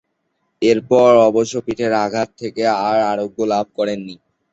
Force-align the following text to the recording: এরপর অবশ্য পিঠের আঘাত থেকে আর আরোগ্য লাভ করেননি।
এরপর 0.61 1.09
অবশ্য 1.29 1.53
পিঠের 1.65 1.91
আঘাত 2.05 2.29
থেকে 2.41 2.63
আর 2.83 2.97
আরোগ্য 3.11 3.39
লাভ 3.53 3.65
করেননি। 3.77 4.15